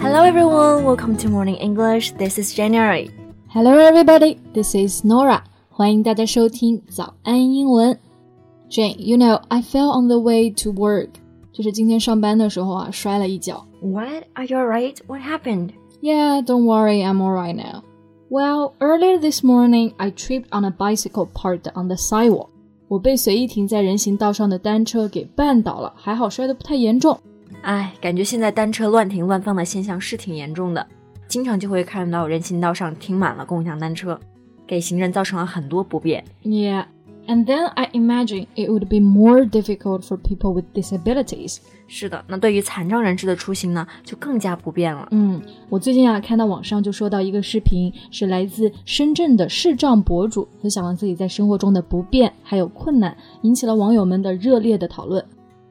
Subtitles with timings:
[0.00, 2.12] Hello everyone, welcome to Morning English.
[2.12, 3.10] This is January.
[3.48, 5.42] Hello everybody, this is Nora.
[5.68, 7.98] 欢迎大家收听早安英文。
[8.70, 11.10] Jane, you know I fell on the way to work.
[11.52, 13.66] 就是今天上班的时候啊，摔了一跤。
[13.82, 14.24] What?
[14.34, 14.96] Are you alright?
[15.08, 15.70] What happened?
[16.00, 17.82] Yeah, don't worry, I'm alright now.
[18.30, 22.50] Well, earlier this morning, I tripped on a bicycle parked on the sidewalk.
[22.93, 27.19] 我被随意停在人行道上的单车给绊倒了，还好摔得不太严重。
[27.63, 30.87] 哎，感觉现在单车乱停乱放的现象是挺严重的，
[31.27, 34.19] 经常就会看到人行道上停满了共享单车，
[34.67, 36.23] 给行人造成了很多不便。
[36.43, 36.85] Yeah,
[37.27, 41.57] and then I imagine it would be more difficult for people with disabilities.
[41.87, 45.07] 是的，那对于残障人士的出行呢，就更加不便了。
[45.11, 55.23] 嗯，我最近啊看到网上就说到一个视频，是来自深圳的视障博主分享了自己在生活中的不便还有困难，引起了网友们的热烈的讨论。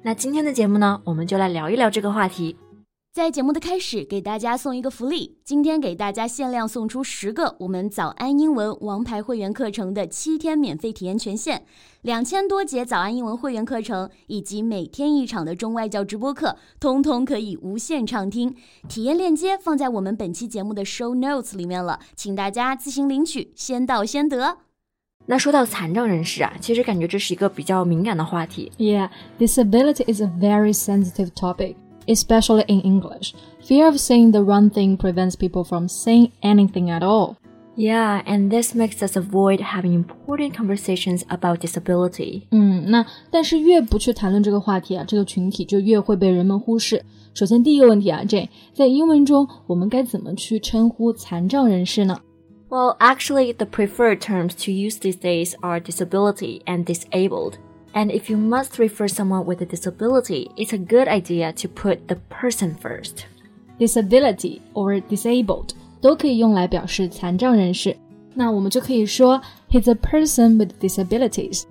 [0.03, 2.55] 那今天的节目呢，我们就来聊一聊这个话题。
[3.15, 11.63] 在节目的开始，给大家送一个福利，今天给大家限量送出十个我们早安英文王牌会员课程的七天免费体验权限，
[12.01, 18.57] 两千多节早安英文会员课程以及每天一场的中外教直播课，通通可以无限畅听。
[18.89, 24.57] 体验链接放在我们本期节目的 show notes 里面了，请大家自行领取，先到先得。
[25.27, 28.73] 那说到残障人士啊，其实感觉这是一个比较敏感的话题。
[28.79, 31.75] Yeah, disability is a very sensitive topic,
[32.08, 33.34] especially in English.
[33.62, 37.36] Fear of saying the wrong thing prevents people from saying anything at all.
[37.76, 42.48] Yeah, and this makes us avoid having important conversations about disability.
[42.50, 47.04] 嗯，那但是越不去谈论这个话题啊，这个群体就越会被人们忽视。
[47.36, 52.20] 首先第一个问题啊，Jane，在英文中我们该怎么去称呼残障人士呢？
[52.70, 57.54] Well, actually, the preferred terms to use these days are disability and disabled.
[57.94, 62.08] And if you must refer someone with a disability, it's a good idea to put
[62.08, 63.26] the person first.
[63.80, 65.70] disability or disabled
[66.02, 67.96] 都可以用来表示残障人士。
[68.34, 71.64] 那我们就可以说 he's a person with disabilities,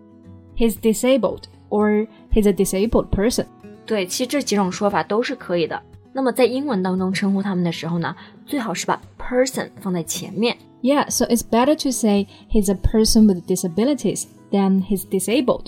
[0.56, 3.46] he's disabled, or he's a disabled person.
[3.84, 5.80] 对，其实这几种说法都是可以的。
[6.12, 8.14] 那么在英文当中称呼他们的时候呢，
[8.46, 10.56] 最好是把 person 放在前面。
[10.82, 15.66] Yeah, so it's better to say he's a person with disabilities than he's disabled,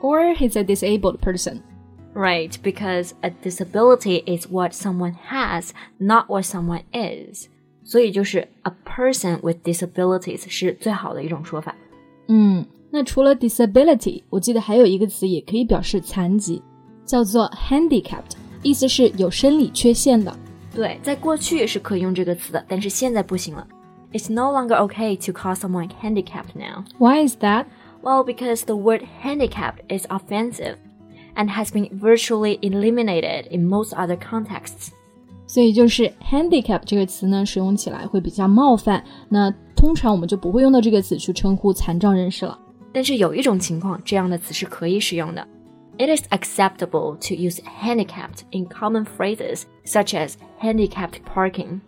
[0.00, 1.60] or he's a disabled person.
[2.14, 7.48] Right, because a disability is what someone has, not what someone is.
[7.82, 11.74] 所以就是 a person with disabilities 是最好的一种说法。
[12.28, 16.62] 嗯，那除了 disability，我记得还有一个词也可以表示残疾，
[17.04, 20.34] 叫做 handicapped，意思是有生理缺陷的。
[20.74, 23.66] 对，在过去是可以用这个词的，但是现在不行了。
[24.12, 26.84] It's no longer okay to call someone handicapped now.
[26.98, 27.66] Why is that?
[28.02, 30.76] Well, because the word handicapped is offensive
[31.34, 34.90] and has been virtually eliminated in most other contexts.
[35.46, 39.04] 所以就是 handicap 这个词呢，使用起来会比较冒犯。
[39.28, 42.58] 那通常我们就不会用到这个词去称呼残障人士了。
[42.92, 45.46] 但是有一种情况，这样的词是可以使用的。
[45.98, 51.80] It is acceptable to use handicapped in common phrases such as handicapped parking.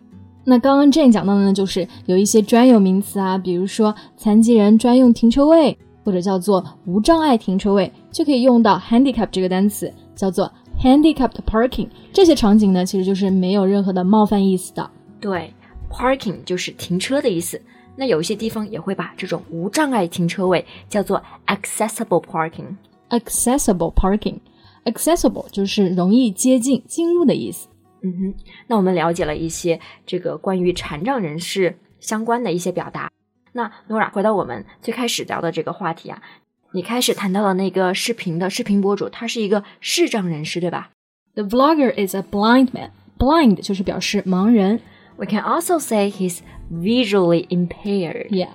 [0.45, 11.88] 那刚刚 Jane 讲到的呢，就是有一些专有名词啊，比如说残疾人专用停车位， 或者叫做无障碍停车位，就可以用到 handicap 这个单词，叫做 handicapped parking。
[12.12, 14.90] 这些场景呢，其实就是没有任何的冒犯意思的。
[15.20, 15.52] 对
[15.90, 17.60] ，parking 就是停车的意思。
[17.94, 22.74] 那有一些地方也会把这种无障碍停车位叫做 accessible parking。
[23.10, 27.68] accessible parking，accessible 就是容易接近、进入的意思。
[28.02, 28.34] 嗯哼，
[28.66, 33.10] 那我们了解了一些这个关于残障人士相关的一些表达。
[33.53, 36.21] 那 Nora 回到我们最开始聊的这个话题啊，
[36.73, 40.91] 你开始谈到了那个视频的视频博主，他是一个视障人士，对吧
[41.33, 42.91] The vlogger is a blind man.
[43.17, 44.79] Blind 就是表示盲人。
[45.17, 46.39] ？We can also say he's
[46.71, 48.29] visually impaired.
[48.29, 48.49] Yeah,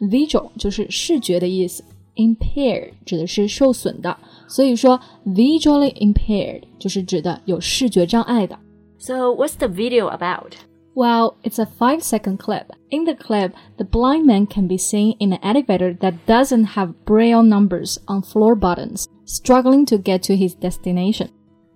[0.00, 1.82] visual 就是视觉的意思，
[2.14, 4.16] impaired 指的是受损的，
[4.46, 8.56] 所以说 visually impaired 就是指的有视觉障碍的。
[8.98, 10.52] So what's the video about?
[10.98, 12.70] Well, it's a five second clip.
[12.90, 16.94] In the clip, the blind man can be seen in an elevator that doesn't have
[17.04, 21.30] braille numbers on floor buttons, struggling to get to his destination.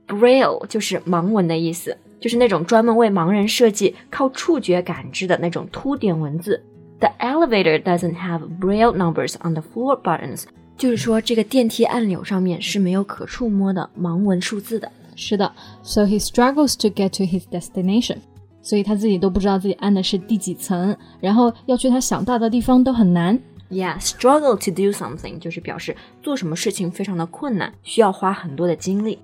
[0.07, 6.63] Braille 就是盲文的意思，就是那种专门为盲人设计、靠触觉感知的那种凸点文字。
[7.01, 10.45] The elevator doesn't have braille numbers on the floor buttons，
[10.77, 14.91] 就是说这个电梯按钮上面是没有可触摸的盲文数字的。
[15.17, 15.53] 是的，
[15.83, 18.19] so he struggles to get to his destination.
[18.63, 23.39] 所以他自己都不知道自己按的是第几层，然后要去他想到的地方都很难。
[23.71, 29.19] Yeah, struggle to do something 就是表示做什么事情非常的困难，需要花很多的精力。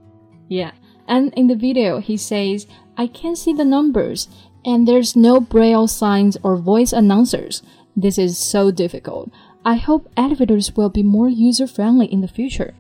[0.48, 0.72] Yeah.
[1.06, 2.64] And in the video, he says,
[2.94, 4.24] I can't see the numbers,
[4.62, 7.60] and there's no braille signs or voice announcers.
[7.94, 9.28] This is so difficult.
[9.62, 12.72] I hope elevators will be more user friendly in the future.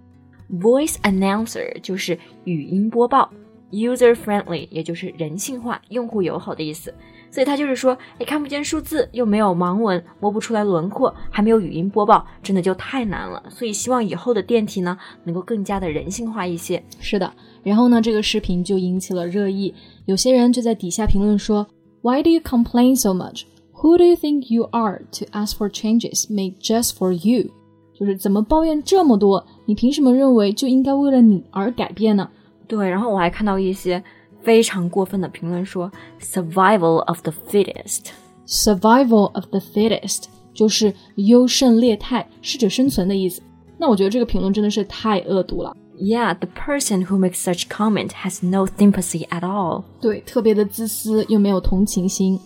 [0.50, 3.30] Voice announcer 就是语音播报
[3.71, 6.93] ，user friendly 也就是人性化、用户友好的意思。
[7.31, 13.43] 所以他就是说，哎，看不见数字，又没有盲文，摸不出来轮廓，还没有语音播报，真的就太难了。
[13.49, 16.83] 所以希望以后的电梯呢，能够更加的人性化一些。
[16.99, 17.31] 是的，
[17.61, 19.71] 然后呢，这个视频就引起了热议，
[20.05, 21.67] 有些人就在底下评论说
[22.01, 23.43] ，Why do you complain so much?
[23.73, 27.51] Who do you think you are to ask for changes made just for you？
[27.93, 29.45] 就是怎么抱怨这么多？
[29.67, 32.27] 你凭什么认为就应该为了你而改变呢？
[32.69, 34.01] 对，然后我还看到一些
[34.43, 43.41] 非常过分的评论说，survival of the fittest，survival of the fittest 就是优胜劣汰、适者生存的意思。
[43.77, 45.75] 那我觉得这个评论真的是太恶毒了。
[45.97, 49.83] Yeah, the person who makes such comment has no sympathy at all.
[49.99, 52.39] 对，特别的自私，又没有同情心。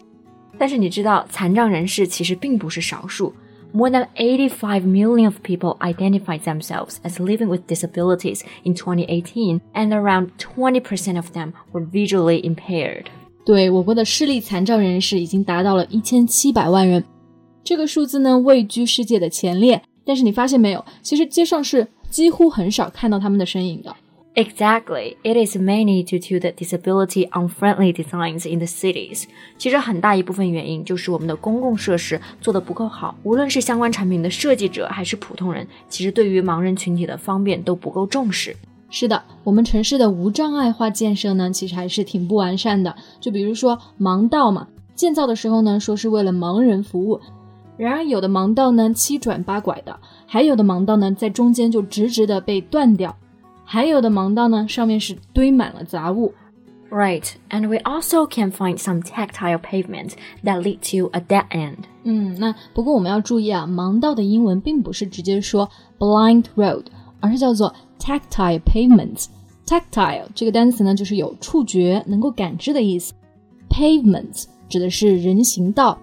[0.58, 3.34] 但是你知道，残障人士其实并不是少数。
[3.76, 10.30] More than 85 million of people identified themselves as living with disabilities in 2018, and around
[10.38, 13.06] 20% of them were visually impaired.
[13.44, 17.04] 对我国的视力残障人士已经达到了一千七百万人，
[17.64, 19.82] 这个数字呢位居世界的前列。
[20.06, 23.96] 但是你发现没有，其实街上是几乎很少看到他们的身影的。
[24.36, 29.26] Exactly, it is mainly due to the disability unfriendly designs in the cities.
[29.60, 38.56] 其实很大一部分原因就是我们的公共设施做得不够好，无论是相关产品的设计者还是普通人，其实对于盲人群体的方便都不够重视。
[38.90, 42.96] 是的，我们城市的无障碍化建设呢，其实还是挺不完善的。
[43.20, 47.20] 就比如说盲道嘛，建造的时候呢，说是为了盲人服务，
[47.78, 53.16] 然而有的盲道呢七转八拐的，还有的盲道呢在中间就直直的被断掉。
[53.66, 56.34] 还有的盲道呢，上面是堆满了杂物。
[56.90, 60.12] Right, and we also can find some tactile pavement
[60.44, 61.78] that lead to a dead end.
[62.04, 65.68] 嗯，那不过我们要注意啊，盲道的英文并不是直接说
[65.98, 66.84] blind road，
[67.20, 69.26] 而是叫做 tactile pavements。
[69.66, 73.14] tactile 这个单词呢，就是有触觉、能够感知的意思。
[73.72, 75.98] pavements 指的是人行道。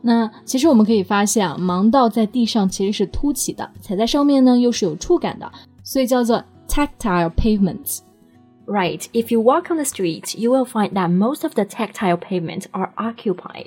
[0.00, 5.52] 那其实我们可以发现啊，盲道在地上其实是凸起的，踩在上面呢又是有触感的，
[5.84, 6.42] 所以叫做
[6.73, 7.99] tactile pavements.
[8.65, 12.17] Right, if you walk on the street, you will find that most of the tactile
[12.17, 13.65] pavements are occupied.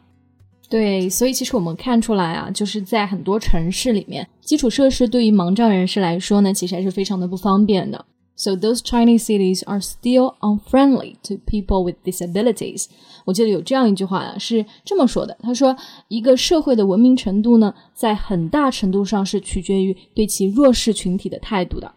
[0.70, 8.04] 对，所以其实我们看出来啊，就是在很多城市里面，基础设施对于盲障人士来说呢，其实还是非常的不方便的。
[8.36, 12.86] So those Chinese cities are still unfriendly to people with disabilities.
[13.26, 15.76] 我记得有这样一句话啊，是这么说的：他说，
[16.08, 21.92] 一个社会的文明程度呢，在很大程度上是取决于对其弱势群体的态度的。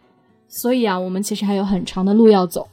[0.53, 2.67] 所以啊，我们其实还有很长的路要走。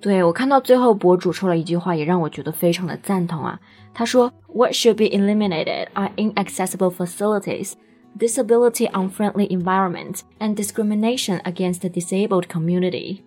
[0.00, 3.58] 对我看到最后，博主说了一句话，也让我觉得非常的赞同啊。
[3.94, 7.74] 他说：“What should be eliminated are inaccessible facilities,
[8.18, 13.20] disability unfriendly environment, and discrimination against the disabled community。”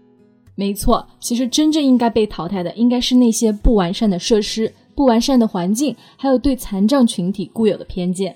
[0.55, 8.35] 没错，其实真正应该被淘汰的，应该是那些不完善的设施、不完善的环境，还有对残障群体固有的偏见。